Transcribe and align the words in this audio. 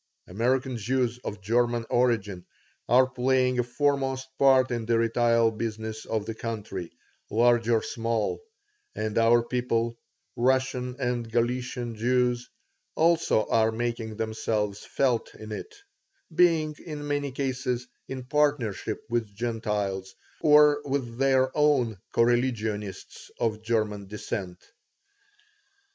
American 0.25 0.77
Jews 0.77 1.19
of 1.23 1.43
German 1.43 1.85
origin 1.91 2.47
are 2.89 3.05
playing 3.07 3.59
a 3.59 3.63
foremost 3.63 4.29
part 4.39 4.71
in 4.71 4.87
the 4.87 4.97
retail 4.97 5.51
business 5.51 6.05
of 6.07 6.25
the 6.25 6.33
country, 6.33 6.89
large 7.29 7.69
or 7.69 7.83
small, 7.83 8.41
and 8.95 9.15
our 9.19 9.43
people, 9.43 9.99
Russian 10.35 10.95
and 10.97 11.31
Galician 11.31 11.93
Jews, 11.93 12.49
also 12.95 13.45
are 13.49 13.71
making 13.71 14.15
themselves 14.17 14.83
felt 14.83 15.35
in 15.35 15.51
it, 15.51 15.75
being, 16.33 16.75
in 16.83 17.07
many 17.07 17.31
cases, 17.31 17.85
in 18.07 18.23
partnership 18.23 19.03
with 19.07 19.31
Gentiles 19.35 20.15
or 20.41 20.81
with 20.83 21.19
their 21.19 21.55
own 21.55 21.99
coreligionists 22.11 23.29
of 23.39 23.61
German 23.61 24.07
descent. 24.07 24.57